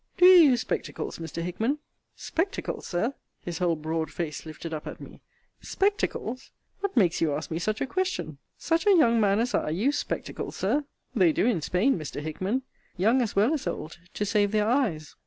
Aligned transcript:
Do 0.17 0.25
you 0.25 0.49
use 0.49 0.61
spectacles, 0.61 1.19
Mr. 1.19 1.43
Hickman? 1.43 1.77
Spectacles, 2.15 2.87
Sir! 2.87 3.13
His 3.41 3.59
whole 3.59 3.75
broad 3.75 4.09
face 4.09 4.47
lifted 4.47 4.73
up 4.73 4.87
at 4.87 4.99
me: 4.99 5.21
Spectacles! 5.61 6.49
What 6.79 6.97
makes 6.97 7.21
you 7.21 7.35
ask 7.35 7.51
me 7.51 7.59
such 7.59 7.81
a 7.81 7.85
question? 7.85 8.39
such 8.57 8.87
a 8.87 8.97
young 8.97 9.19
man 9.21 9.39
as 9.39 9.53
I 9.53 9.69
use 9.69 9.99
spectacles, 9.99 10.55
Sir! 10.55 10.85
They 11.13 11.31
do 11.31 11.45
in 11.45 11.61
Spain, 11.61 11.99
Mr. 11.99 12.19
Hickman: 12.19 12.63
young 12.97 13.21
as 13.21 13.35
well 13.35 13.53
as 13.53 13.67
old, 13.67 13.99
to 14.15 14.25
save 14.25 14.51
their 14.53 14.67
eyes. 14.67 15.15